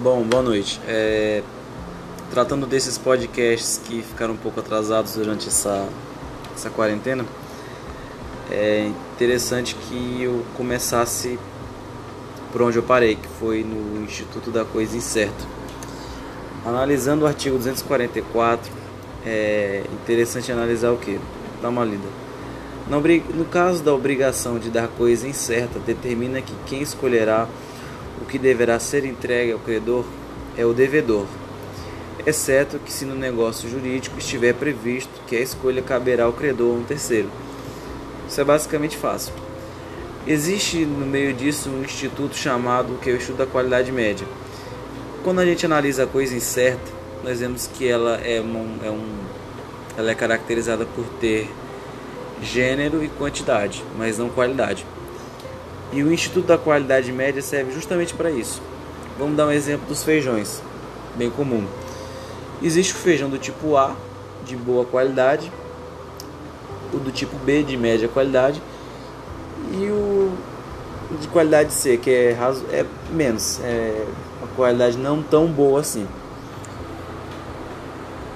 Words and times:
Bom, 0.00 0.22
boa 0.22 0.44
noite. 0.44 0.80
É, 0.86 1.42
tratando 2.30 2.68
desses 2.68 2.96
podcasts 2.96 3.80
que 3.84 4.00
ficaram 4.00 4.34
um 4.34 4.36
pouco 4.36 4.60
atrasados 4.60 5.16
durante 5.16 5.48
essa, 5.48 5.88
essa 6.54 6.70
quarentena, 6.70 7.26
é 8.48 8.92
interessante 9.12 9.74
que 9.74 10.22
eu 10.22 10.44
começasse 10.56 11.36
por 12.52 12.62
onde 12.62 12.76
eu 12.78 12.82
parei, 12.84 13.16
que 13.16 13.26
foi 13.40 13.64
no 13.64 14.04
Instituto 14.04 14.52
da 14.52 14.64
Coisa 14.64 14.96
Incerta. 14.96 15.44
Analisando 16.64 17.24
o 17.24 17.26
artigo 17.26 17.56
244, 17.56 18.70
é 19.26 19.82
interessante 19.92 20.52
analisar 20.52 20.92
o 20.92 20.96
que? 20.96 21.18
Dá 21.60 21.70
uma 21.70 21.84
lida. 21.84 22.06
No 22.88 23.44
caso 23.46 23.82
da 23.82 23.92
obrigação 23.92 24.60
de 24.60 24.70
dar 24.70 24.86
coisa 24.86 25.26
incerta, 25.26 25.80
determina 25.80 26.40
que 26.40 26.54
quem 26.66 26.82
escolherá 26.82 27.48
o 28.20 28.24
que 28.24 28.38
deverá 28.38 28.78
ser 28.78 29.04
entregue 29.04 29.52
ao 29.52 29.58
credor 29.58 30.04
é 30.56 30.64
o 30.64 30.72
devedor, 30.72 31.26
exceto 32.26 32.78
que 32.78 32.92
se 32.92 33.04
no 33.04 33.14
negócio 33.14 33.68
jurídico 33.68 34.18
estiver 34.18 34.54
previsto 34.54 35.10
que 35.26 35.36
a 35.36 35.40
escolha 35.40 35.80
caberá 35.80 36.24
ao 36.24 36.32
credor 36.32 36.68
ou 36.68 36.78
um 36.78 36.84
terceiro. 36.84 37.30
Isso 38.28 38.40
é 38.40 38.44
basicamente 38.44 38.96
fácil. 38.96 39.32
Existe 40.26 40.84
no 40.84 41.06
meio 41.06 41.32
disso 41.32 41.70
um 41.70 41.82
instituto 41.82 42.36
chamado 42.36 42.98
que 43.00 43.08
é 43.08 43.14
o 43.14 43.16
estudo 43.16 43.38
da 43.38 43.46
qualidade 43.46 43.90
média. 43.90 44.26
Quando 45.24 45.40
a 45.40 45.46
gente 45.46 45.64
analisa 45.64 46.04
a 46.04 46.06
coisa 46.06 46.36
incerta, 46.36 46.92
nós 47.24 47.40
vemos 47.40 47.66
que 47.66 47.88
ela 47.88 48.16
é, 48.16 48.40
um, 48.40 48.78
é 48.84 48.90
um, 48.90 49.08
ela 49.96 50.10
é 50.10 50.14
caracterizada 50.14 50.84
por 50.84 51.04
ter 51.20 51.48
gênero 52.42 53.02
e 53.02 53.08
quantidade, 53.08 53.82
mas 53.96 54.18
não 54.18 54.28
qualidade. 54.28 54.84
E 55.92 56.02
o 56.02 56.12
Instituto 56.12 56.46
da 56.46 56.58
Qualidade 56.58 57.10
Média 57.12 57.40
serve 57.40 57.72
justamente 57.72 58.14
para 58.14 58.30
isso. 58.30 58.60
Vamos 59.18 59.36
dar 59.36 59.46
um 59.46 59.50
exemplo 59.50 59.86
dos 59.88 60.02
feijões, 60.02 60.62
bem 61.16 61.30
comum. 61.30 61.66
Existe 62.62 62.92
o 62.92 62.96
feijão 62.96 63.30
do 63.30 63.38
tipo 63.38 63.76
A, 63.76 63.94
de 64.44 64.54
boa 64.56 64.84
qualidade, 64.84 65.50
o 66.92 66.98
do 66.98 67.10
tipo 67.10 67.36
B, 67.38 67.62
de 67.62 67.76
média 67.76 68.08
qualidade, 68.08 68.62
e 69.72 69.90
o 69.90 70.32
de 71.20 71.28
qualidade 71.28 71.72
C, 71.72 71.96
que 71.96 72.10
é, 72.10 72.32
raso, 72.32 72.64
é 72.70 72.84
menos, 73.10 73.60
é 73.62 74.04
uma 74.40 74.48
qualidade 74.54 74.98
não 74.98 75.22
tão 75.22 75.46
boa 75.46 75.80
assim. 75.80 76.06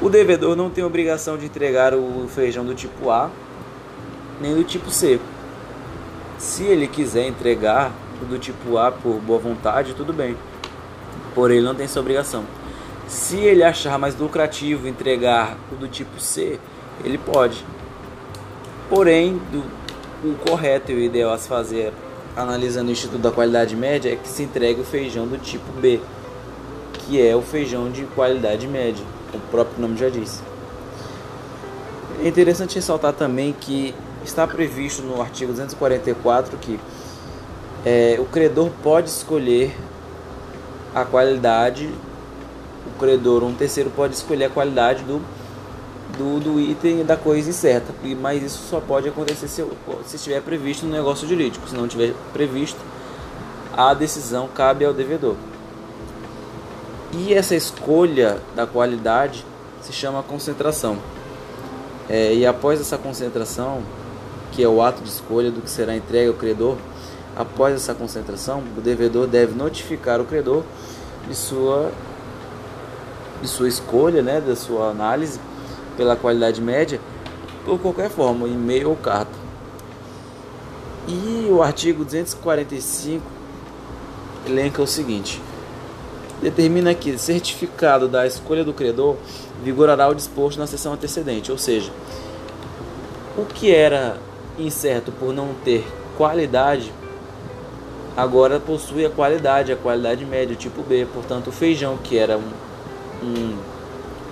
O 0.00 0.10
devedor 0.10 0.56
não 0.56 0.68
tem 0.68 0.84
obrigação 0.84 1.38
de 1.38 1.46
entregar 1.46 1.94
o 1.94 2.26
feijão 2.28 2.64
do 2.64 2.74
tipo 2.74 3.10
A 3.10 3.30
nem 4.40 4.54
do 4.54 4.64
tipo 4.64 4.90
C. 4.90 5.18
Se 6.38 6.64
ele 6.64 6.86
quiser 6.86 7.26
entregar 7.26 7.92
do 8.28 8.38
tipo 8.38 8.78
A 8.78 8.90
por 8.90 9.20
boa 9.20 9.38
vontade, 9.38 9.94
tudo 9.94 10.12
bem. 10.12 10.36
Porém, 11.34 11.58
ele 11.58 11.66
não 11.66 11.74
tem 11.74 11.84
essa 11.84 12.00
obrigação. 12.00 12.44
Se 13.06 13.36
ele 13.36 13.62
achar 13.62 13.98
mais 13.98 14.16
lucrativo 14.16 14.88
entregar 14.88 15.56
o 15.70 15.76
do 15.76 15.88
tipo 15.88 16.18
C, 16.20 16.58
ele 17.04 17.18
pode. 17.18 17.64
Porém, 18.88 19.40
do, 19.52 19.62
o 20.24 20.34
correto 20.48 20.92
e 20.92 20.94
o 20.94 21.00
ideal 21.00 21.32
a 21.32 21.38
se 21.38 21.48
fazer, 21.48 21.92
analisando 22.36 22.88
o 22.88 22.92
Instituto 22.92 23.20
da 23.20 23.30
Qualidade 23.30 23.76
Média, 23.76 24.12
é 24.12 24.16
que 24.16 24.28
se 24.28 24.42
entregue 24.42 24.80
o 24.80 24.84
feijão 24.84 25.26
do 25.26 25.38
tipo 25.38 25.70
B, 25.80 26.00
que 26.94 27.20
é 27.20 27.36
o 27.36 27.42
feijão 27.42 27.90
de 27.90 28.04
qualidade 28.06 28.66
média, 28.66 29.04
como 29.30 29.42
o 29.44 29.46
próprio 29.48 29.80
nome 29.80 29.96
já 29.96 30.08
diz. 30.08 30.42
É 32.22 32.28
interessante 32.28 32.76
ressaltar 32.76 33.12
também 33.12 33.54
que 33.60 33.94
está 34.28 34.46
previsto 34.46 35.02
no 35.02 35.20
artigo 35.20 35.52
244 35.52 36.56
que 36.58 36.78
é, 37.84 38.16
o 38.18 38.24
credor 38.24 38.70
pode 38.82 39.08
escolher 39.08 39.74
a 40.94 41.04
qualidade, 41.04 41.88
o 42.86 42.98
credor, 42.98 43.44
um 43.44 43.54
terceiro 43.54 43.90
pode 43.94 44.14
escolher 44.14 44.46
a 44.46 44.50
qualidade 44.50 45.04
do, 45.04 45.20
do, 46.16 46.40
do 46.40 46.60
item 46.60 47.04
da 47.04 47.16
coisa 47.16 47.50
incerta, 47.50 47.94
mas 48.20 48.42
isso 48.42 48.68
só 48.68 48.80
pode 48.80 49.08
acontecer 49.08 49.46
se, 49.46 49.64
se 50.06 50.16
estiver 50.16 50.42
previsto 50.42 50.86
no 50.86 50.92
negócio 50.92 51.28
jurídico, 51.28 51.68
se 51.68 51.74
não 51.74 51.86
estiver 51.86 52.14
previsto, 52.32 52.80
a 53.76 53.92
decisão 53.94 54.48
cabe 54.48 54.84
ao 54.84 54.92
devedor. 54.92 55.36
E 57.12 57.34
essa 57.34 57.54
escolha 57.54 58.38
da 58.54 58.66
qualidade 58.66 59.44
se 59.82 59.92
chama 59.92 60.22
concentração. 60.22 60.98
É, 62.08 62.34
e 62.34 62.46
após 62.46 62.80
essa 62.80 62.98
concentração, 62.98 63.82
que 64.56 64.64
é 64.64 64.68
o 64.68 64.80
ato 64.80 65.02
de 65.02 65.10
escolha 65.10 65.50
do 65.50 65.60
que 65.60 65.68
será 65.68 65.94
entregue 65.94 66.28
ao 66.28 66.34
credor, 66.34 66.78
após 67.36 67.74
essa 67.74 67.94
concentração, 67.94 68.62
o 68.74 68.80
devedor 68.80 69.26
deve 69.26 69.54
notificar 69.54 70.18
o 70.18 70.24
credor 70.24 70.62
de 71.28 71.34
sua, 71.34 71.92
de 73.42 73.46
sua 73.46 73.68
escolha, 73.68 74.22
né, 74.22 74.40
da 74.40 74.56
sua 74.56 74.88
análise 74.88 75.38
pela 75.94 76.16
qualidade 76.16 76.62
média, 76.62 76.98
por 77.66 77.78
qualquer 77.78 78.08
forma, 78.08 78.48
e-mail 78.48 78.88
ou 78.88 78.96
carta. 78.96 79.30
E 81.06 81.48
o 81.50 81.62
artigo 81.62 82.02
245 82.02 83.22
elenca 84.46 84.80
o 84.80 84.86
seguinte: 84.86 85.38
determina 86.40 86.94
que 86.94 87.18
certificado 87.18 88.08
da 88.08 88.26
escolha 88.26 88.64
do 88.64 88.72
credor 88.72 89.16
vigorará 89.62 90.08
o 90.08 90.14
disposto 90.14 90.58
na 90.58 90.66
sessão 90.66 90.94
antecedente, 90.94 91.52
ou 91.52 91.58
seja, 91.58 91.92
o 93.36 93.44
que 93.44 93.70
era 93.70 94.18
incerto 94.58 95.12
por 95.12 95.32
não 95.32 95.54
ter 95.64 95.86
qualidade, 96.16 96.92
agora 98.16 98.58
possui 98.58 99.04
a 99.04 99.10
qualidade, 99.10 99.72
a 99.72 99.76
qualidade 99.76 100.24
média, 100.24 100.56
tipo 100.56 100.82
B. 100.82 101.06
Portanto, 101.12 101.48
o 101.48 101.52
feijão, 101.52 101.96
que 101.96 102.16
era 102.18 102.38
um, 102.38 102.50
um, 103.22 103.58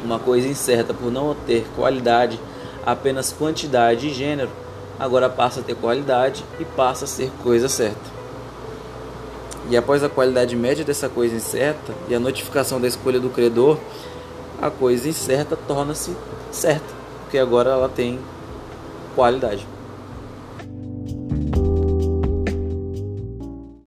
uma 0.04 0.18
coisa 0.18 0.48
incerta 0.48 0.94
por 0.94 1.10
não 1.10 1.34
ter 1.46 1.66
qualidade, 1.76 2.40
apenas 2.84 3.32
quantidade 3.32 4.08
e 4.08 4.14
gênero, 4.14 4.50
agora 4.98 5.28
passa 5.28 5.60
a 5.60 5.62
ter 5.62 5.74
qualidade 5.74 6.44
e 6.58 6.64
passa 6.64 7.04
a 7.04 7.08
ser 7.08 7.30
coisa 7.42 7.68
certa. 7.68 8.14
E 9.70 9.76
após 9.76 10.04
a 10.04 10.08
qualidade 10.08 10.54
média 10.54 10.84
dessa 10.84 11.08
coisa 11.08 11.34
incerta 11.34 11.94
e 12.08 12.14
a 12.14 12.20
notificação 12.20 12.80
da 12.80 12.86
escolha 12.86 13.18
do 13.18 13.30
credor, 13.30 13.78
a 14.60 14.70
coisa 14.70 15.08
incerta 15.08 15.56
torna-se 15.56 16.14
certa, 16.50 16.94
porque 17.22 17.38
agora 17.38 17.70
ela 17.70 17.88
tem 17.88 18.18
qualidade. 19.14 19.66